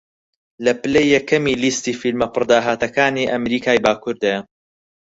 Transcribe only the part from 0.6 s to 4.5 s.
لە پلەی یەکەمی لیستی فیلمە پڕداهاتەکانی ئەمریکای باکووردایە